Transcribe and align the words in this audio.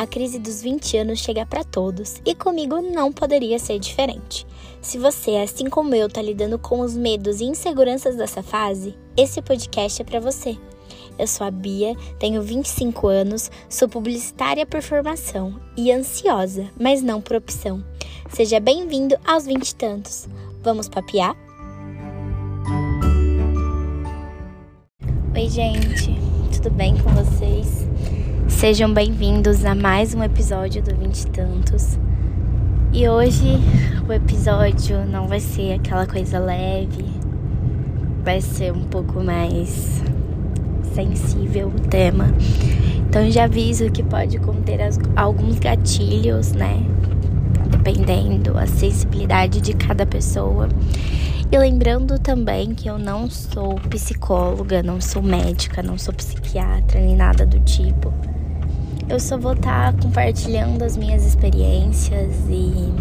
A 0.00 0.06
crise 0.06 0.38
dos 0.38 0.62
20 0.62 0.96
anos 0.96 1.18
chega 1.18 1.44
para 1.44 1.62
todos 1.62 2.22
e 2.24 2.34
comigo 2.34 2.80
não 2.80 3.12
poderia 3.12 3.58
ser 3.58 3.78
diferente. 3.78 4.46
Se 4.80 4.96
você, 4.96 5.36
assim 5.36 5.68
como 5.68 5.94
eu, 5.94 6.08
tá 6.08 6.22
lidando 6.22 6.58
com 6.58 6.80
os 6.80 6.96
medos 6.96 7.42
e 7.42 7.44
inseguranças 7.44 8.16
dessa 8.16 8.42
fase, 8.42 8.96
esse 9.14 9.42
podcast 9.42 10.00
é 10.00 10.04
para 10.06 10.18
você. 10.18 10.56
Eu 11.18 11.26
sou 11.26 11.46
a 11.46 11.50
Bia, 11.50 11.94
tenho 12.18 12.40
25 12.40 13.08
anos, 13.08 13.50
sou 13.68 13.90
publicitária 13.90 14.64
por 14.64 14.80
formação 14.80 15.60
e 15.76 15.92
ansiosa, 15.92 16.70
mas 16.80 17.02
não 17.02 17.20
por 17.20 17.36
opção. 17.36 17.84
Seja 18.30 18.58
bem-vindo 18.58 19.18
aos 19.22 19.44
20 19.44 19.68
e 19.68 19.74
tantos. 19.74 20.26
Vamos 20.62 20.88
papiar? 20.88 21.36
Oi, 25.34 25.46
gente, 25.50 26.18
tudo 26.54 26.70
bem 26.70 26.96
com 26.96 27.10
vocês? 27.10 27.89
Sejam 28.60 28.92
bem-vindos 28.92 29.64
a 29.64 29.74
mais 29.74 30.14
um 30.14 30.22
episódio 30.22 30.82
do 30.82 30.94
Vinte 30.94 31.26
Tantos. 31.28 31.98
E 32.92 33.08
hoje 33.08 33.58
o 34.06 34.12
episódio 34.12 35.02
não 35.06 35.26
vai 35.26 35.40
ser 35.40 35.72
aquela 35.72 36.06
coisa 36.06 36.38
leve, 36.38 37.06
vai 38.22 38.38
ser 38.42 38.70
um 38.70 38.84
pouco 38.84 39.24
mais 39.24 40.02
sensível 40.94 41.68
o 41.68 41.88
tema. 41.88 42.26
Então 43.08 43.30
já 43.30 43.44
aviso 43.44 43.90
que 43.90 44.02
pode 44.02 44.38
conter 44.38 44.82
as, 44.82 44.98
alguns 45.16 45.58
gatilhos, 45.58 46.52
né? 46.52 46.82
Dependendo 47.70 48.58
a 48.58 48.66
sensibilidade 48.66 49.62
de 49.62 49.72
cada 49.72 50.04
pessoa. 50.04 50.68
E 51.50 51.56
lembrando 51.56 52.18
também 52.18 52.74
que 52.74 52.90
eu 52.90 52.98
não 52.98 53.30
sou 53.30 53.76
psicóloga, 53.88 54.82
não 54.82 55.00
sou 55.00 55.22
médica, 55.22 55.82
não 55.82 55.96
sou 55.96 56.12
psiquiatra 56.12 57.00
nem 57.00 57.16
nada 57.16 57.46
do 57.46 57.58
tipo. 57.60 58.12
Eu 59.10 59.18
só 59.18 59.36
vou 59.36 59.54
estar 59.54 59.92
tá 59.92 59.98
compartilhando 60.00 60.84
as 60.84 60.96
minhas 60.96 61.26
experiências 61.26 62.32
e. 62.48 62.94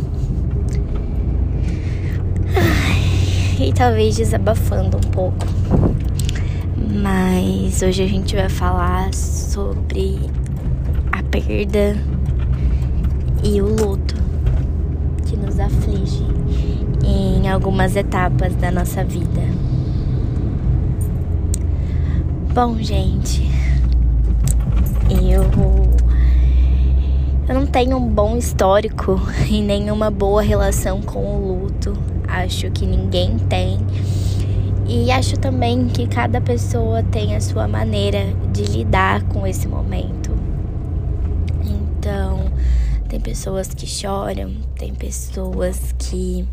Ai, 2.56 3.68
e 3.68 3.72
talvez 3.72 4.16
desabafando 4.16 4.98
um 4.98 5.12
pouco. 5.12 5.46
Mas 7.04 7.84
hoje 7.84 8.02
a 8.02 8.08
gente 8.08 8.36
vai 8.36 8.50
falar 8.50 9.14
sobre 9.14 10.20
a 11.12 11.22
perda 11.22 11.96
e 13.44 13.62
o 13.62 13.68
luto 13.68 14.16
que 15.28 15.38
nos 15.38 15.60
aflige 15.60 16.26
em 17.06 17.48
algumas 17.48 17.96
etapas 17.96 18.56
da 18.56 18.72
nossa 18.72 19.04
vida. 19.04 19.42
Bom, 22.56 22.80
gente, 22.80 23.48
eu 25.12 25.44
tenho 27.80 27.96
um 27.96 28.10
bom 28.10 28.36
histórico 28.36 29.18
e 29.50 29.62
nenhuma 29.62 30.12
boa 30.12 30.42
relação 30.42 31.02
com 31.02 31.24
o 31.24 31.62
luto. 31.62 31.94
Acho 32.28 32.70
que 32.72 32.86
ninguém 32.86 33.38
tem. 33.38 33.78
E 34.86 35.10
acho 35.10 35.40
também 35.40 35.88
que 35.88 36.06
cada 36.06 36.42
pessoa 36.42 37.02
tem 37.04 37.38
a 37.38 37.40
sua 37.40 37.70
maneira 37.70 38.34
de 38.52 38.64
lidar 38.64 39.24
com 39.30 39.48
esse 39.48 39.66
momento. 39.66 40.30
Então, 41.64 42.52
tem 43.08 43.18
pessoas 43.18 43.74
que 43.74 43.88
choram, 43.88 44.52
tem 44.78 44.94
pessoas 44.94 45.96
que 45.98 46.46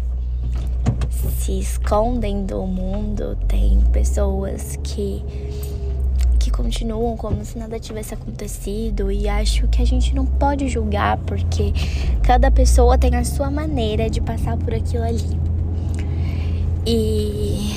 se 1.40 1.58
escondem 1.58 2.46
do 2.46 2.64
mundo, 2.68 3.36
tem 3.48 3.80
pessoas 3.92 4.78
que 4.80 4.86
que 4.86 5.24
continuam 6.56 7.18
como 7.18 7.44
se 7.44 7.58
nada 7.58 7.78
tivesse 7.78 8.14
acontecido 8.14 9.12
e 9.12 9.28
acho 9.28 9.68
que 9.68 9.82
a 9.82 9.84
gente 9.84 10.14
não 10.14 10.24
pode 10.24 10.68
julgar 10.68 11.18
porque 11.18 11.72
cada 12.22 12.50
pessoa 12.50 12.96
tem 12.96 13.14
a 13.14 13.24
sua 13.24 13.50
maneira 13.50 14.08
de 14.08 14.22
passar 14.22 14.56
por 14.56 14.72
aquilo 14.72 15.04
ali. 15.04 15.38
E 16.86 17.76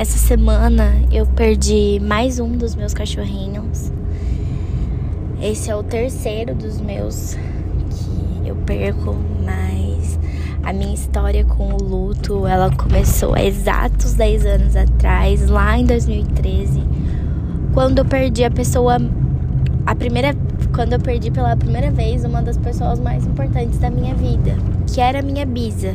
essa 0.00 0.18
semana 0.18 0.94
eu 1.12 1.26
perdi 1.26 2.00
mais 2.00 2.40
um 2.40 2.56
dos 2.56 2.74
meus 2.74 2.92
cachorrinhos. 2.92 3.92
Esse 5.40 5.70
é 5.70 5.76
o 5.76 5.84
terceiro 5.84 6.56
dos 6.56 6.80
meus 6.80 7.34
que 7.34 8.48
eu 8.48 8.56
perco, 8.56 9.14
mas 9.44 10.18
a 10.64 10.72
minha 10.72 10.94
história 10.94 11.44
com 11.44 11.72
o 11.72 11.80
luto, 11.80 12.48
ela 12.48 12.74
começou 12.74 13.34
há 13.34 13.44
exatos 13.44 14.14
10 14.14 14.44
anos 14.44 14.74
atrás, 14.74 15.48
lá 15.48 15.78
em 15.78 15.84
2013 15.86 17.05
quando 17.76 17.98
eu 17.98 18.06
perdi 18.06 18.42
a 18.42 18.50
pessoa 18.50 18.96
a 19.84 19.94
primeira 19.94 20.34
quando 20.74 20.94
eu 20.94 20.98
perdi 20.98 21.30
pela 21.30 21.54
primeira 21.54 21.90
vez 21.90 22.24
uma 22.24 22.40
das 22.40 22.56
pessoas 22.56 22.98
mais 22.98 23.26
importantes 23.26 23.78
da 23.78 23.90
minha 23.90 24.14
vida, 24.14 24.56
que 24.86 24.98
era 24.98 25.18
a 25.18 25.22
minha 25.22 25.44
bisa. 25.44 25.94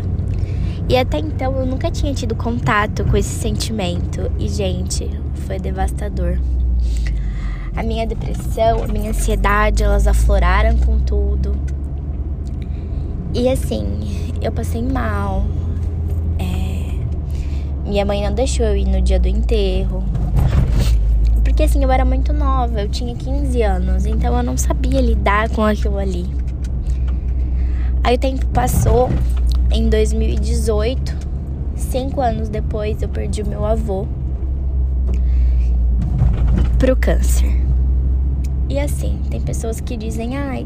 E 0.87 0.95
até 0.95 1.17
então 1.17 1.57
eu 1.57 1.65
nunca 1.65 1.89
tinha 1.89 2.13
tido 2.13 2.35
contato 2.35 3.03
com 3.05 3.17
esse 3.17 3.33
sentimento 3.33 4.31
e 4.37 4.47
gente, 4.47 5.09
foi 5.47 5.57
devastador. 5.57 6.37
A 7.75 7.81
minha 7.81 8.05
depressão, 8.05 8.83
a 8.83 8.87
minha 8.87 9.09
ansiedade, 9.09 9.81
elas 9.81 10.05
afloraram 10.05 10.77
com 10.77 10.99
tudo. 10.99 11.57
E 13.33 13.49
assim, 13.49 14.31
eu 14.39 14.51
passei 14.51 14.83
mal. 14.83 15.45
É... 16.37 17.89
Minha 17.89 18.05
mãe 18.05 18.23
não 18.23 18.35
deixou 18.35 18.67
eu 18.67 18.77
ir 18.77 18.85
no 18.85 19.01
dia 19.01 19.19
do 19.19 19.27
enterro. 19.27 20.03
Porque 21.61 21.69
assim, 21.77 21.83
eu 21.83 21.91
era 21.91 22.03
muito 22.03 22.33
nova, 22.33 22.81
eu 22.81 22.89
tinha 22.89 23.15
15 23.15 23.61
anos, 23.61 24.07
então 24.07 24.35
eu 24.35 24.41
não 24.41 24.57
sabia 24.57 24.99
lidar 24.99 25.47
com 25.51 25.63
aquilo 25.63 25.99
ali. 25.99 26.25
Aí 28.03 28.15
o 28.15 28.17
tempo 28.17 28.47
passou, 28.47 29.09
em 29.71 29.87
2018, 29.87 31.15
cinco 31.75 32.19
anos 32.19 32.49
depois, 32.49 33.03
eu 33.03 33.09
perdi 33.09 33.43
o 33.43 33.47
meu 33.47 33.63
avô 33.63 34.07
pro 36.79 36.95
câncer. 36.95 37.55
E 38.67 38.79
assim, 38.79 39.19
tem 39.29 39.39
pessoas 39.39 39.79
que 39.79 39.95
dizem, 39.95 40.37
ai, 40.37 40.65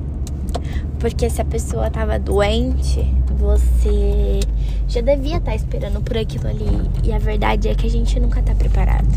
porque 1.00 1.30
se 1.30 1.42
a 1.42 1.46
pessoa 1.46 1.90
tava 1.90 2.18
doente, 2.18 3.06
você 3.38 4.40
já 4.88 5.02
devia 5.02 5.38
estar 5.38 5.52
tá 5.52 5.56
esperando 5.56 6.02
por 6.02 6.18
aquilo 6.18 6.48
ali. 6.48 6.90
E 7.04 7.14
a 7.14 7.20
verdade 7.20 7.68
é 7.68 7.76
que 7.76 7.88
a 7.88 7.90
gente 7.90 8.20
nunca 8.20 8.42
tá 8.42 8.56
preparado. 8.56 9.08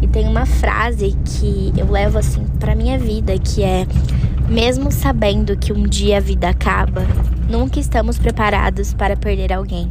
E 0.00 0.06
tem 0.06 0.26
uma 0.26 0.46
frase 0.46 1.16
que 1.24 1.72
eu 1.76 1.90
levo 1.90 2.18
assim 2.18 2.44
para 2.58 2.74
minha 2.74 2.98
vida, 2.98 3.38
que 3.38 3.62
é: 3.62 3.86
mesmo 4.48 4.90
sabendo 4.90 5.56
que 5.56 5.72
um 5.72 5.82
dia 5.82 6.18
a 6.18 6.20
vida 6.20 6.48
acaba, 6.48 7.06
nunca 7.48 7.80
estamos 7.80 8.18
preparados 8.18 8.94
para 8.94 9.16
perder 9.16 9.52
alguém. 9.52 9.90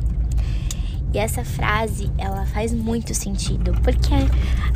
Essa 1.17 1.44
frase, 1.44 2.11
ela 2.17 2.45
faz 2.45 2.72
muito 2.72 3.13
sentido, 3.13 3.73
porque 3.83 4.13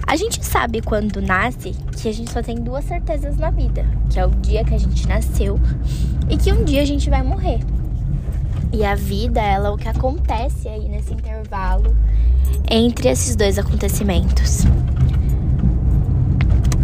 a 0.08 0.16
gente 0.16 0.44
sabe 0.44 0.82
quando 0.82 1.22
nasce 1.22 1.72
que 1.96 2.10
a 2.10 2.14
gente 2.14 2.32
só 2.32 2.42
tem 2.42 2.56
duas 2.56 2.84
certezas 2.86 3.38
na 3.38 3.52
vida, 3.52 3.86
que 4.10 4.20
é 4.20 4.26
o 4.26 4.30
dia 4.30 4.64
que 4.64 4.74
a 4.74 4.78
gente 4.78 5.08
nasceu 5.08 5.60
e 6.30 6.38
que 6.38 6.52
um 6.52 6.64
dia 6.64 6.82
a 6.82 6.86
gente 6.86 7.10
vai 7.10 7.22
morrer. 7.22 7.60
E 8.74 8.84
a 8.84 8.96
vida, 8.96 9.40
ela 9.40 9.68
é 9.68 9.72
o 9.72 9.78
que 9.78 9.88
acontece 9.88 10.68
aí 10.68 10.90
nesse 10.90 11.14
intervalo 11.14 11.96
entre 12.70 13.10
esses 13.10 13.36
dois 13.36 13.60
acontecimentos. 13.60 14.66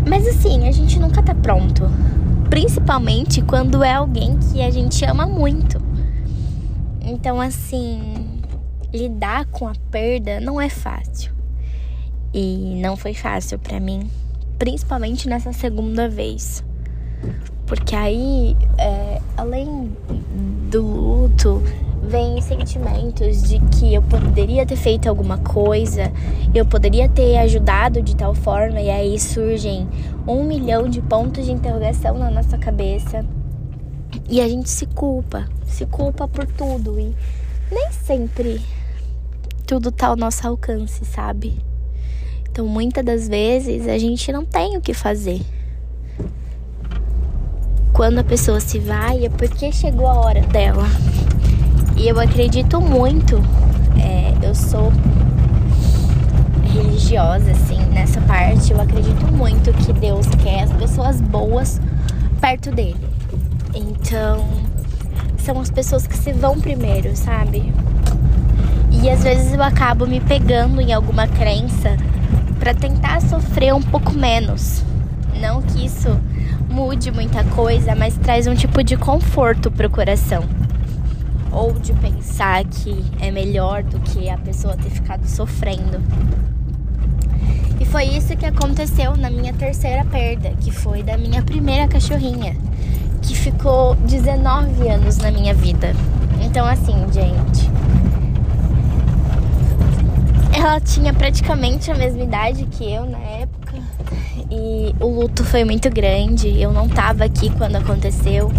Mas 0.08 0.28
assim, 0.28 0.68
a 0.68 0.72
gente 0.72 1.00
nunca 1.00 1.24
tá 1.24 1.34
pronto. 1.34 1.84
Principalmente 2.50 3.42
quando 3.42 3.84
é 3.84 3.94
alguém 3.94 4.38
que 4.38 4.62
a 4.62 4.70
gente 4.70 5.04
ama 5.04 5.26
muito. 5.26 5.82
Então, 7.02 7.40
assim, 7.40 8.27
lidar 8.94 9.46
com 9.46 9.68
a 9.68 9.74
perda 9.92 10.40
não 10.40 10.60
é 10.60 10.70
fácil. 10.70 11.32
E 12.34 12.80
não 12.82 12.96
foi 12.96 13.14
fácil 13.14 13.58
para 13.58 13.80
mim, 13.80 14.10
principalmente 14.60 15.28
nessa 15.28 15.54
segunda 15.54 16.10
vez. 16.10 16.64
Porque 17.66 17.96
aí, 17.96 18.56
é, 18.78 19.22
além 19.36 19.92
do 20.70 20.82
luto, 20.82 21.62
vem 22.04 22.40
sentimentos 22.42 23.44
de 23.44 23.60
que 23.60 23.94
eu 23.94 24.02
poderia 24.02 24.66
ter 24.66 24.78
feito 24.78 25.10
alguma 25.10 25.38
coisa, 25.38 26.12
eu 26.54 26.66
poderia 26.66 27.10
ter 27.10 27.38
ajudado 27.38 28.02
de 28.02 28.16
tal 28.16 28.34
forma, 28.34 28.80
e 28.80 28.90
aí 28.90 29.20
surgem 29.20 29.88
um 30.26 30.44
milhão 30.44 30.88
de 30.88 31.02
pontos 31.02 31.46
de 31.46 31.52
interrogação 31.52 32.18
na 32.18 32.32
nossa 32.32 32.58
cabeça. 32.58 33.26
E 34.30 34.40
a 34.40 34.48
gente 34.48 34.70
se 34.70 34.86
culpa, 34.86 35.48
se 35.66 35.86
culpa 35.86 36.28
por 36.28 36.46
tudo, 36.46 36.98
e 37.00 37.14
nem 37.70 37.92
sempre 37.92 38.62
tudo 39.68 39.92
tá 39.92 40.08
ao 40.08 40.16
nosso 40.16 40.48
alcance, 40.48 41.04
sabe? 41.04 41.60
Então 42.50 42.66
muitas 42.66 43.04
das 43.04 43.28
vezes 43.28 43.86
a 43.86 43.98
gente 43.98 44.32
não 44.32 44.46
tem 44.46 44.78
o 44.78 44.82
que 44.82 44.94
fazer. 44.94 45.42
Quando 47.92 48.20
a 48.20 48.24
pessoa 48.24 48.62
se 48.62 48.80
vai 48.80 49.26
é 49.26 49.30
porque 49.30 49.72
chegou 49.74 50.08
a 50.08 50.22
hora 50.22 50.42
dela. 50.42 50.86
E 51.98 52.08
eu 52.08 52.18
acredito 52.18 52.80
muito, 52.80 53.36
é, 54.00 54.48
eu 54.48 54.56
sou 54.56 54.94
religiosa, 56.72 57.52
assim, 57.52 57.80
nessa 57.88 58.22
parte. 58.22 58.72
Eu 58.72 58.80
acredito 58.80 59.28
muito 59.34 59.74
que 59.74 59.92
Deus 59.92 60.28
quer 60.44 60.64
as 60.64 60.72
pessoas 60.74 61.20
boas 61.20 61.82
perto 62.40 62.72
dele. 62.72 62.96
Então, 63.76 64.48
são 65.40 65.60
as 65.60 65.70
pessoas 65.70 66.08
que 66.08 66.16
se 66.16 66.32
vão 66.32 66.60
primeiro, 66.60 67.16
sabe? 67.16 67.74
E 69.08 69.10
às 69.10 69.24
vezes 69.24 69.54
eu 69.54 69.64
acabo 69.64 70.06
me 70.06 70.20
pegando 70.20 70.82
em 70.82 70.92
alguma 70.92 71.30
crença 71.30 71.96
para 72.60 72.74
tentar 72.74 73.22
sofrer 73.22 73.74
um 73.74 73.82
pouco 73.82 74.12
menos. 74.12 74.84
Não 75.40 75.62
que 75.62 75.86
isso 75.86 76.10
mude 76.70 77.10
muita 77.10 77.42
coisa, 77.46 77.96
mas 77.96 78.18
traz 78.18 78.48
um 78.48 78.54
tipo 78.54 78.84
de 78.84 78.98
conforto 78.98 79.72
pro 79.72 79.90
coração. 79.90 80.44
Ou 81.54 81.72
de 81.72 81.94
pensar 81.94 82.66
que 82.66 83.02
é 83.22 83.32
melhor 83.32 83.82
do 83.82 83.98
que 83.98 84.30
a 84.30 84.38
pessoa 84.38 84.76
ter 84.76 84.90
ficado 84.90 85.26
sofrendo. 85.26 86.04
E 87.80 87.86
foi 87.86 88.04
isso 88.08 88.36
que 88.36 88.46
aconteceu 88.46 89.16
na 89.16 89.30
minha 89.30 89.54
terceira 89.54 90.04
perda, 90.04 90.50
que 90.60 90.70
foi 90.70 91.02
da 91.02 91.18
minha 91.18 91.42
primeira 91.42 91.88
cachorrinha, 91.88 92.58
que 93.22 93.34
ficou 93.34 93.96
19 93.96 94.86
anos 94.90 95.16
na 95.16 95.32
minha 95.32 95.54
vida. 95.54 95.96
Então, 96.42 96.66
assim, 96.66 97.06
gente. 97.14 97.67
Ela 100.58 100.80
tinha 100.80 101.14
praticamente 101.14 101.92
a 101.92 101.96
mesma 101.96 102.24
idade 102.24 102.66
que 102.66 102.92
eu 102.92 103.06
na 103.06 103.20
época. 103.20 103.76
E 104.50 104.96
o 105.00 105.06
luto 105.06 105.44
foi 105.44 105.64
muito 105.64 105.88
grande. 105.88 106.60
Eu 106.60 106.72
não 106.72 106.90
tava 106.90 107.26
aqui 107.26 107.52
quando 107.52 107.76
aconteceu. 107.76 108.52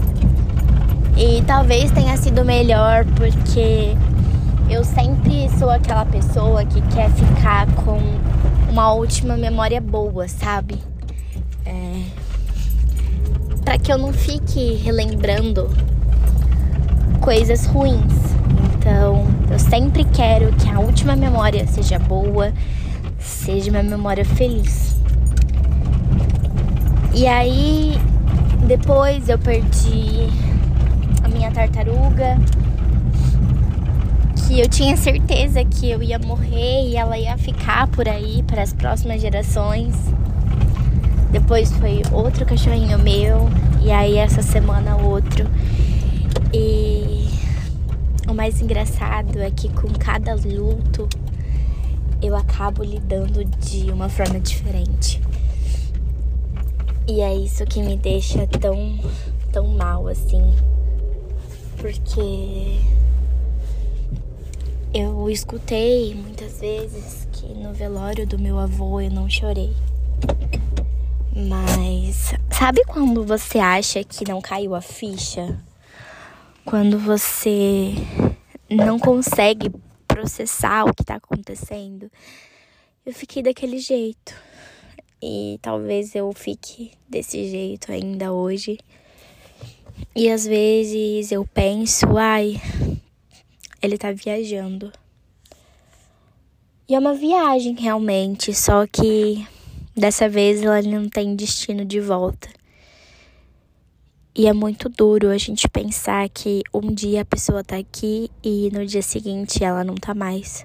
E 1.16 1.42
talvez 1.42 1.90
tenha 1.90 2.16
sido 2.16 2.44
melhor 2.44 3.04
porque 3.16 3.96
eu 4.70 4.84
sempre 4.84 5.50
sou 5.58 5.70
aquela 5.70 6.06
pessoa 6.06 6.64
que 6.64 6.80
quer 6.82 7.10
ficar 7.10 7.66
com 7.74 7.98
uma 8.70 8.92
última 8.92 9.36
memória 9.36 9.80
boa, 9.80 10.28
sabe? 10.28 10.80
É... 11.66 12.02
Para 13.64 13.76
que 13.76 13.92
eu 13.92 13.98
não 13.98 14.12
fique 14.12 14.74
relembrando 14.84 15.68
coisas 17.20 17.66
ruins. 17.66 18.14
Então, 18.76 19.26
eu 19.50 19.58
sempre 19.58 20.04
quero 20.04 20.52
que 20.54 20.68
a 20.68 20.78
última 20.78 21.16
memória 21.16 21.66
seja 21.66 21.98
boa, 21.98 22.52
seja 23.18 23.70
uma 23.70 23.82
memória 23.82 24.24
feliz. 24.24 24.96
E 27.14 27.26
aí, 27.26 27.98
depois 28.66 29.28
eu 29.28 29.38
perdi 29.38 30.28
a 31.24 31.28
minha 31.28 31.50
tartaruga, 31.50 32.38
que 34.46 34.60
eu 34.60 34.68
tinha 34.68 34.96
certeza 34.96 35.64
que 35.64 35.90
eu 35.90 36.02
ia 36.02 36.18
morrer 36.18 36.88
e 36.88 36.96
ela 36.96 37.18
ia 37.18 37.36
ficar 37.36 37.86
por 37.88 38.08
aí 38.08 38.42
para 38.46 38.62
as 38.62 38.72
próximas 38.72 39.20
gerações. 39.20 39.94
Depois 41.30 41.70
foi 41.72 42.02
outro 42.12 42.46
cachorrinho 42.46 42.98
meu 42.98 43.50
e 43.82 43.90
aí 43.90 44.16
essa 44.16 44.40
semana 44.40 44.96
outro. 44.96 45.46
E 46.52 46.97
mais 48.38 48.60
engraçado 48.62 49.40
é 49.40 49.50
que 49.50 49.68
com 49.68 49.88
cada 49.88 50.36
luto 50.36 51.08
eu 52.22 52.36
acabo 52.36 52.84
lidando 52.84 53.44
de 53.44 53.90
uma 53.90 54.08
forma 54.08 54.38
diferente. 54.38 55.20
E 57.08 57.20
é 57.20 57.34
isso 57.34 57.64
que 57.64 57.82
me 57.82 57.96
deixa 57.96 58.46
tão 58.46 58.96
tão 59.50 59.66
mal 59.66 60.06
assim. 60.06 60.54
Porque 61.78 62.78
eu 64.94 65.28
escutei 65.28 66.14
muitas 66.14 66.60
vezes 66.60 67.26
que 67.32 67.48
no 67.48 67.74
velório 67.74 68.24
do 68.24 68.38
meu 68.38 68.56
avô 68.56 69.00
eu 69.00 69.10
não 69.10 69.28
chorei. 69.28 69.74
Mas 71.34 72.34
sabe 72.52 72.84
quando 72.84 73.24
você 73.24 73.58
acha 73.58 74.04
que 74.04 74.24
não 74.28 74.40
caiu 74.40 74.76
a 74.76 74.80
ficha? 74.80 75.58
Quando 76.64 76.98
você 76.98 77.94
não 78.76 78.98
consegue 78.98 79.70
processar 80.06 80.84
o 80.84 80.94
que 80.94 81.04
tá 81.04 81.14
acontecendo? 81.14 82.10
Eu 83.04 83.14
fiquei 83.14 83.42
daquele 83.42 83.78
jeito. 83.78 84.34
E 85.22 85.58
talvez 85.62 86.14
eu 86.14 86.32
fique 86.32 86.92
desse 87.08 87.48
jeito 87.48 87.90
ainda 87.90 88.32
hoje. 88.32 88.78
E 90.14 90.30
às 90.30 90.44
vezes 90.44 91.32
eu 91.32 91.44
penso, 91.44 92.16
ai, 92.16 92.60
ele 93.82 93.96
tá 93.96 94.12
viajando. 94.12 94.92
E 96.88 96.94
é 96.94 96.98
uma 96.98 97.14
viagem 97.14 97.74
realmente, 97.74 98.54
só 98.54 98.86
que 98.86 99.46
dessa 99.96 100.28
vez 100.28 100.62
ela 100.62 100.80
não 100.82 101.08
tem 101.08 101.34
destino 101.34 101.84
de 101.84 102.00
volta. 102.00 102.48
E 104.38 104.46
é 104.46 104.52
muito 104.52 104.88
duro 104.88 105.30
a 105.30 105.36
gente 105.36 105.68
pensar 105.68 106.28
que 106.28 106.62
um 106.72 106.94
dia 106.94 107.22
a 107.22 107.24
pessoa 107.24 107.64
tá 107.64 107.76
aqui 107.76 108.30
e 108.40 108.70
no 108.72 108.86
dia 108.86 109.02
seguinte 109.02 109.64
ela 109.64 109.82
não 109.82 109.96
tá 109.96 110.14
mais. 110.14 110.64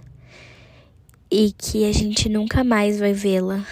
E 1.31 1.51
que 1.53 1.83
a 1.83 1.91
gente 1.91 2.29
nunca 2.29 2.63
mais 2.63 2.99
vai 2.99 3.13
vê-la. 3.13 3.65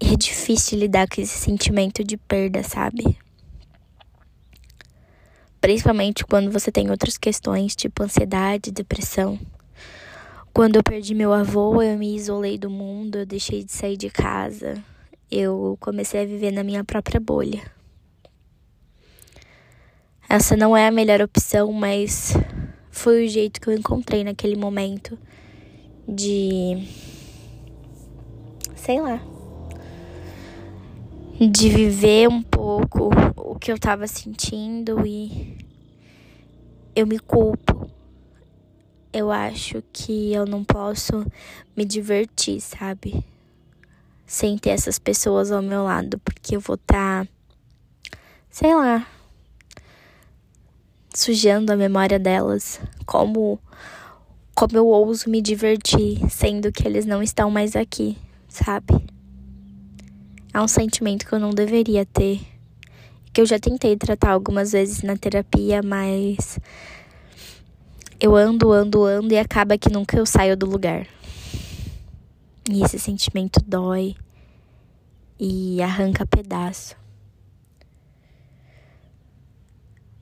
É 0.00 0.16
difícil 0.16 0.78
lidar 0.78 1.06
com 1.06 1.20
esse 1.20 1.36
sentimento 1.36 2.02
de 2.02 2.16
perda, 2.16 2.62
sabe? 2.62 3.14
Principalmente 5.60 6.24
quando 6.24 6.50
você 6.50 6.72
tem 6.72 6.90
outras 6.90 7.18
questões, 7.18 7.76
tipo 7.76 8.02
ansiedade, 8.02 8.70
depressão. 8.70 9.38
Quando 10.54 10.76
eu 10.76 10.82
perdi 10.82 11.14
meu 11.14 11.30
avô, 11.34 11.82
eu 11.82 11.98
me 11.98 12.16
isolei 12.16 12.56
do 12.56 12.70
mundo, 12.70 13.18
eu 13.18 13.26
deixei 13.26 13.62
de 13.62 13.72
sair 13.72 13.98
de 13.98 14.08
casa. 14.08 14.82
Eu 15.34 15.78
comecei 15.80 16.20
a 16.20 16.26
viver 16.26 16.52
na 16.52 16.62
minha 16.62 16.84
própria 16.84 17.18
bolha. 17.18 17.62
Essa 20.28 20.54
não 20.56 20.76
é 20.76 20.86
a 20.86 20.92
melhor 20.92 21.22
opção, 21.22 21.72
mas 21.72 22.34
foi 22.90 23.24
o 23.24 23.28
jeito 23.28 23.58
que 23.58 23.68
eu 23.68 23.72
encontrei 23.72 24.22
naquele 24.22 24.56
momento 24.56 25.18
de. 26.06 26.86
sei 28.76 29.00
lá 29.00 29.22
de 31.50 31.68
viver 31.68 32.28
um 32.28 32.42
pouco 32.42 33.10
o 33.36 33.58
que 33.58 33.72
eu 33.72 33.78
tava 33.78 34.06
sentindo 34.06 35.06
e 35.06 35.56
eu 36.94 37.06
me 37.06 37.18
culpo. 37.18 37.90
Eu 39.12 39.30
acho 39.30 39.82
que 39.92 40.32
eu 40.32 40.46
não 40.46 40.62
posso 40.62 41.26
me 41.76 41.84
divertir, 41.84 42.60
sabe? 42.60 43.24
Sem 44.26 44.56
ter 44.56 44.70
essas 44.70 44.98
pessoas 44.98 45.52
ao 45.52 45.62
meu 45.62 45.84
lado, 45.84 46.18
porque 46.18 46.56
eu 46.56 46.60
vou 46.60 46.74
estar, 46.74 47.26
tá, 47.26 47.32
sei 48.50 48.74
lá, 48.74 49.06
sujando 51.14 51.72
a 51.72 51.76
memória 51.76 52.18
delas. 52.18 52.80
Como 53.04 53.60
como 54.54 54.76
eu 54.76 54.86
ouso 54.86 55.30
me 55.30 55.40
divertir, 55.40 56.20
sendo 56.30 56.70
que 56.70 56.86
eles 56.86 57.06
não 57.06 57.22
estão 57.22 57.50
mais 57.50 57.74
aqui, 57.74 58.16
sabe? 58.48 58.94
É 60.52 60.60
um 60.60 60.68
sentimento 60.68 61.26
que 61.26 61.32
eu 61.32 61.40
não 61.40 61.50
deveria 61.50 62.04
ter. 62.04 62.40
Que 63.32 63.40
eu 63.40 63.46
já 63.46 63.58
tentei 63.58 63.96
tratar 63.96 64.30
algumas 64.30 64.72
vezes 64.72 65.02
na 65.02 65.16
terapia, 65.16 65.80
mas 65.82 66.58
eu 68.20 68.36
ando, 68.36 68.70
ando, 68.70 69.04
ando 69.04 69.32
e 69.32 69.38
acaba 69.38 69.78
que 69.78 69.90
nunca 69.90 70.18
eu 70.18 70.26
saio 70.26 70.56
do 70.56 70.66
lugar. 70.66 71.06
E 72.70 72.82
esse 72.84 72.98
sentimento 72.98 73.60
dói 73.66 74.14
e 75.38 75.82
arranca 75.82 76.24
pedaço. 76.24 76.96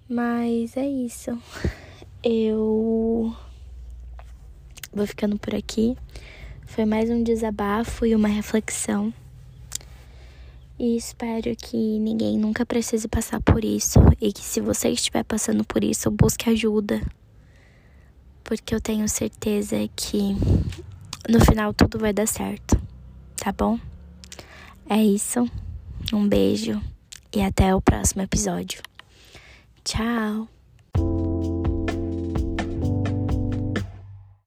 Mas 0.08 0.76
é 0.76 0.86
isso. 0.86 1.38
Eu 2.24 3.34
vou 4.92 5.06
ficando 5.06 5.38
por 5.38 5.54
aqui. 5.54 5.96
Foi 6.66 6.84
mais 6.84 7.10
um 7.10 7.22
desabafo 7.22 8.06
e 8.06 8.14
uma 8.14 8.28
reflexão. 8.28 9.12
E 10.78 10.96
espero 10.96 11.54
que 11.54 11.76
ninguém 11.76 12.38
nunca 12.38 12.64
precise 12.64 13.06
passar 13.06 13.40
por 13.42 13.62
isso 13.62 13.98
e 14.18 14.32
que 14.32 14.40
se 14.40 14.62
você 14.62 14.88
estiver 14.88 15.22
passando 15.24 15.62
por 15.62 15.84
isso, 15.84 16.10
busque 16.10 16.48
ajuda. 16.48 17.02
Porque 18.42 18.74
eu 18.74 18.80
tenho 18.80 19.06
certeza 19.06 19.76
que 19.94 20.34
no 21.28 21.40
final 21.44 21.72
tudo 21.74 21.98
vai 21.98 22.12
dar 22.12 22.26
certo, 22.26 22.80
tá 23.36 23.52
bom? 23.52 23.78
É 24.88 25.02
isso. 25.02 25.48
Um 26.12 26.26
beijo 26.28 26.80
e 27.32 27.42
até 27.42 27.74
o 27.74 27.80
próximo 27.80 28.22
episódio. 28.22 28.82
Tchau. 29.84 30.48